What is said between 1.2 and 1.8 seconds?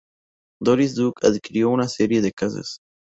adquirió